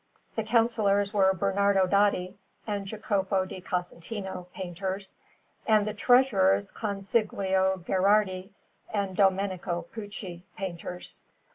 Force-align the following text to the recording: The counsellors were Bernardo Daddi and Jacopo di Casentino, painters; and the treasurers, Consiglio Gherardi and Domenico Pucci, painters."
The 0.35 0.41
counsellors 0.41 1.13
were 1.13 1.31
Bernardo 1.35 1.85
Daddi 1.85 2.35
and 2.65 2.87
Jacopo 2.87 3.45
di 3.45 3.61
Casentino, 3.61 4.47
painters; 4.51 5.13
and 5.67 5.85
the 5.85 5.93
treasurers, 5.93 6.71
Consiglio 6.71 7.77
Gherardi 7.85 8.49
and 8.91 9.15
Domenico 9.15 9.85
Pucci, 9.93 10.41
painters." 10.57 11.21